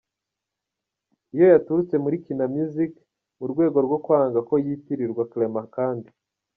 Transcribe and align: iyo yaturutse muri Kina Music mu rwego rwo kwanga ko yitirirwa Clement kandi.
iyo 1.33 1.45
yaturutse 1.53 1.95
muri 2.03 2.15
Kina 2.25 2.45
Music 2.55 2.93
mu 3.39 3.45
rwego 3.51 3.77
rwo 3.85 3.97
kwanga 4.05 4.39
ko 4.47 4.53
yitirirwa 4.65 5.23
Clement 5.31 5.69
kandi. 5.77 6.09